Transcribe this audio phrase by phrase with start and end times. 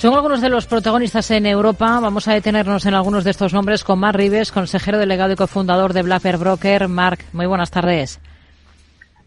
[0.00, 1.98] Son algunos de los protagonistas en Europa.
[1.98, 5.92] Vamos a detenernos en algunos de estos nombres con Marc Rives, consejero delegado y cofundador
[5.92, 6.86] de Black Broker.
[6.86, 8.20] Marc, muy buenas tardes.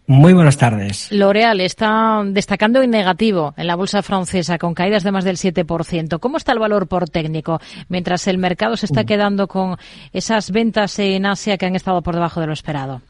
[0.07, 1.11] Muy buenas tardes.
[1.11, 6.19] L'Oreal está destacando en negativo en la bolsa francesa con caídas de más del 7%.
[6.21, 7.59] ¿Cómo está el valor por técnico
[7.89, 9.75] mientras el mercado se está quedando con
[10.13, 13.01] esas ventas en Asia que han estado por debajo de lo esperado?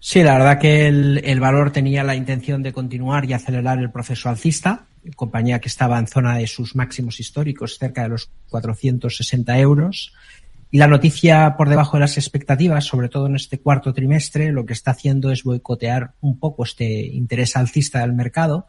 [0.00, 3.90] Sí, la verdad que el, el valor tenía la intención de continuar y acelerar el
[3.90, 9.58] proceso alcista compañía que estaba en zona de sus máximos históricos, cerca de los 460
[9.58, 10.14] euros.
[10.70, 14.64] Y la noticia por debajo de las expectativas, sobre todo en este cuarto trimestre, lo
[14.64, 18.66] que está haciendo es boicotear un poco este interés alcista del mercado,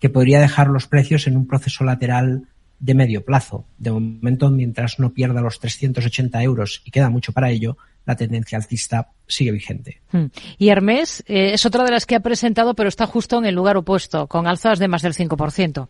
[0.00, 2.48] que podría dejar los precios en un proceso lateral
[2.82, 3.64] de medio plazo.
[3.78, 8.58] De momento, mientras no pierda los 380 euros, y queda mucho para ello, la tendencia
[8.58, 10.00] alcista sigue vigente.
[10.10, 10.26] Hmm.
[10.58, 13.54] Y Hermes eh, es otra de las que ha presentado, pero está justo en el
[13.54, 15.88] lugar opuesto, con alzas de más del 5%.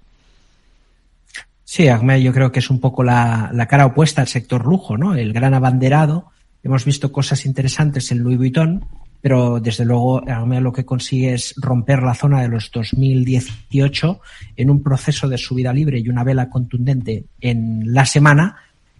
[1.64, 5.14] Sí, Hermes yo creo que es un poco la, cara opuesta al sector lujo, ¿no?
[5.14, 6.30] El gran abanderado.
[6.62, 8.84] Hemos visto cosas interesantes en Louis Vuitton,
[9.22, 14.20] pero desde luego lo que consigue es romper la zona de los 2018
[14.56, 18.56] en un proceso de subida libre y una vela contundente en la semana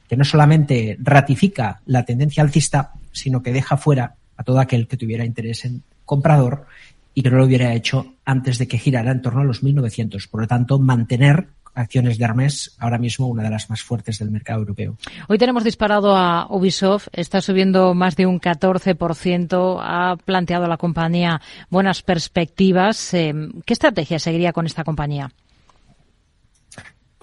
[0.08, 4.96] que no solamente ratifica la tendencia alcista, sino que deja fuera a todo aquel que
[4.96, 6.66] tuviera interés en comprador
[7.14, 10.28] y que no lo hubiera hecho antes de que girara en torno a los 1900.
[10.28, 14.30] Por lo tanto, mantener acciones de Hermes ahora mismo una de las más fuertes del
[14.30, 14.96] mercado europeo.
[15.28, 20.76] Hoy tenemos disparado a Ubisoft, está subiendo más de un 14%, ha planteado a la
[20.76, 23.14] compañía buenas perspectivas.
[23.14, 23.34] Eh,
[23.64, 25.30] ¿Qué estrategia seguiría con esta compañía?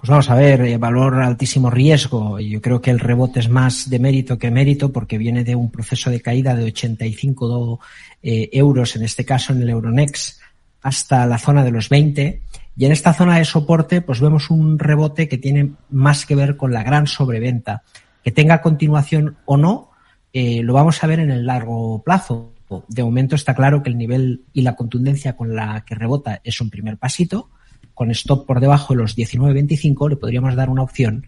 [0.00, 2.40] Pues vamos a ver, eh, valor altísimo riesgo.
[2.40, 5.70] Yo creo que el rebote es más de mérito que mérito porque viene de un
[5.70, 7.78] proceso de caída de 85
[8.22, 10.40] eh, euros, en este caso en el Euronext,
[10.80, 12.40] hasta la zona de los 20.
[12.80, 16.56] Y en esta zona de soporte, pues vemos un rebote que tiene más que ver
[16.56, 17.82] con la gran sobreventa.
[18.24, 19.90] Que tenga continuación o no,
[20.32, 22.54] eh, lo vamos a ver en el largo plazo.
[22.88, 26.58] De momento está claro que el nivel y la contundencia con la que rebota es
[26.62, 27.50] un primer pasito
[27.92, 31.26] con stop por debajo de los 19.25 le podríamos dar una opción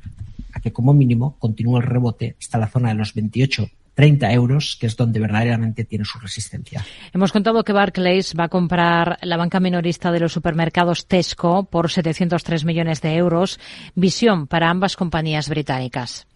[0.54, 4.76] a que como mínimo continúe el rebote hasta la zona de los 28 30 euros,
[4.80, 6.84] que es donde verdaderamente tiene su resistencia.
[7.12, 11.90] Hemos contado que Barclays va a comprar la banca minorista de los supermercados Tesco por
[11.90, 13.60] 703 millones de euros.
[13.94, 16.26] Visión para ambas compañías británicas.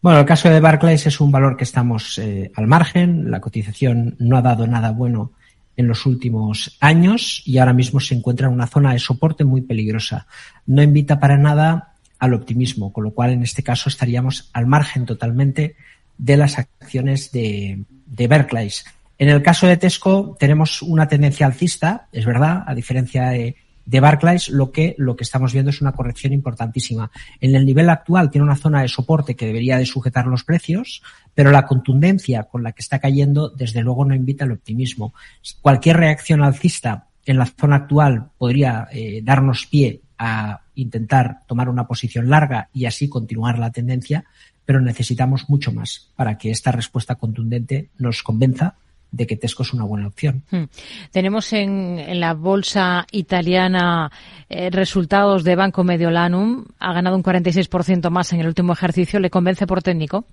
[0.00, 3.30] Bueno, el caso de Barclays es un valor que estamos eh, al margen.
[3.30, 5.32] La cotización no ha dado nada bueno
[5.76, 9.62] en los últimos años y ahora mismo se encuentra en una zona de soporte muy
[9.62, 10.26] peligrosa.
[10.66, 11.93] No invita para nada
[12.24, 15.76] al optimismo, con lo cual en este caso estaríamos al margen totalmente
[16.18, 18.72] de las acciones de, de.
[19.18, 24.00] En el caso de Tesco tenemos una tendencia alcista, es verdad, a diferencia de, de
[24.00, 27.10] Barclays, lo que, lo que estamos viendo es una corrección importantísima.
[27.40, 31.02] En el nivel actual tiene una zona de soporte que debería de sujetar los precios,
[31.34, 35.14] pero la contundencia con la que está cayendo, desde luego, no invita al optimismo.
[35.60, 41.86] Cualquier reacción alcista en la zona actual podría eh, darnos pie a intentar tomar una
[41.86, 44.24] posición larga y así continuar la tendencia,
[44.64, 48.76] pero necesitamos mucho más para que esta respuesta contundente nos convenza
[49.14, 50.42] de que Tesco es una buena opción.
[50.50, 50.64] Hmm.
[51.12, 54.10] Tenemos en, la bolsa italiana
[54.48, 56.64] eh, resultados de Banco Mediolanum.
[56.80, 59.20] Ha ganado un 46% más en el último ejercicio.
[59.20, 60.26] ¿Le convence por técnico?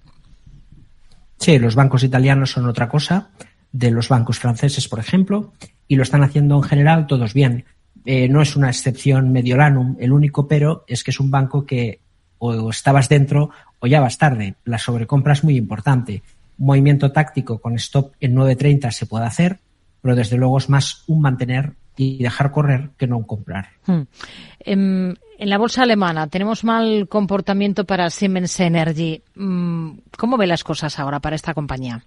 [1.38, 3.29] Sí, los bancos italianos son otra cosa
[3.72, 5.53] de los bancos franceses, por ejemplo,
[5.88, 7.66] y lo están haciendo en general todos bien.
[8.06, 9.96] Eh, no es una excepción Mediolanum.
[10.00, 12.00] El único pero es que es un banco que
[12.40, 14.56] o estabas dentro o ya vas tarde.
[14.63, 16.24] La sobrecompra es muy importante
[16.62, 19.59] movimiento táctico con stop en 9.30 se puede hacer,
[20.02, 23.69] pero desde luego es más un mantener y dejar correr que no un comprar.
[23.85, 24.02] Hmm.
[24.59, 29.23] En, la bolsa alemana tenemos mal comportamiento para Siemens Energy.
[29.35, 32.03] Mm, ¿Cómo ve las cosas ahora para esta compañía?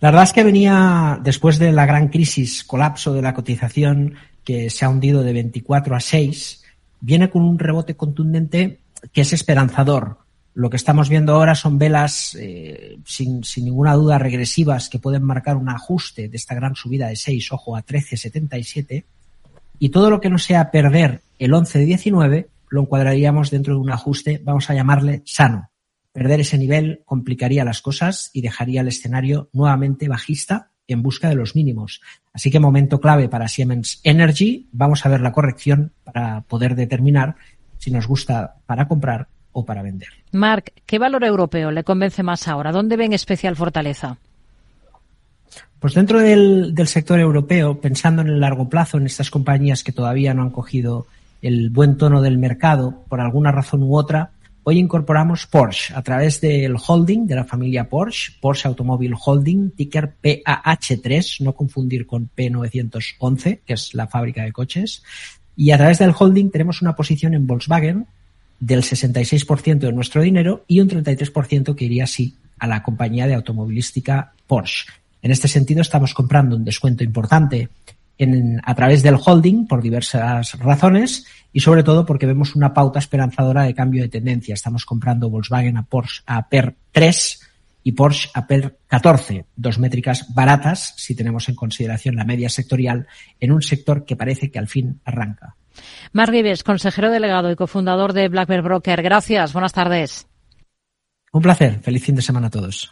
[0.00, 4.14] La verdad es que venía después de la gran crisis, colapso de la cotización
[4.44, 6.64] que se ha hundido de 24 a 6,
[7.00, 8.80] viene con un rebote contundente
[9.12, 10.18] que es esperanzador.
[10.54, 15.56] Lo que estamos viendo ahora son velas eh, sin, ninguna duda regresivas que pueden marcar
[15.56, 19.04] un ajuste de esta gran subida de 6, ojo, a 13,77.
[19.78, 23.80] Y todo lo que no sea perder el 11 de 19 lo encuadraríamos dentro de
[23.80, 25.70] un ajuste, vamos a llamarle sano.
[26.16, 31.34] Perder ese nivel complicaría las cosas y dejaría el escenario nuevamente bajista en busca de
[31.34, 32.00] los mínimos.
[32.32, 34.66] Así que momento clave para Siemens Energy.
[34.72, 37.36] Vamos a ver la corrección para poder determinar
[37.76, 40.08] si nos gusta para comprar o para vender.
[40.32, 42.72] Marc, ¿qué valor europeo le convence más ahora?
[42.72, 44.16] ¿Dónde ven especial fortaleza?
[45.78, 50.32] Pues dentro del, sector europeo, pensando en el largo plazo, en estas compañías que todavía
[50.32, 51.08] no han cogido
[51.42, 54.30] el buen tono del mercado, por alguna razón u otra,
[54.68, 60.16] hoy incorporamos Porsche a través del holding de la familia Porsche, Porsche Automobile Holding, ticker
[60.20, 65.04] PAH3, no confundir con P911, que es la fábrica de coches.
[65.54, 68.06] Y a través del holding tenemos una posición en Volkswagen
[68.58, 73.34] del 66% de nuestro dinero y un 33% que iría así a la compañía de
[73.34, 74.86] automovilística Porsche.
[75.22, 77.68] En este sentido, estamos comprando un descuento importante
[78.18, 82.98] en, a través del holding por diversas razones y sobre todo porque vemos una pauta
[82.98, 84.54] esperanzadora de cambio de tendencia.
[84.54, 87.40] Estamos comprando Volkswagen a Porsche a PER 3
[87.84, 93.06] y Porsche a PER 14, dos métricas baratas si tenemos en consideración la media sectorial
[93.38, 95.56] en un sector que parece que al fin arranca.
[96.12, 99.02] Mar Vives, consejero delegado y cofundador de Black Bear Broker.
[99.02, 100.26] Gracias, buenas tardes.
[101.32, 101.80] Un placer.
[101.80, 102.90] Feliz fin de semana a todos.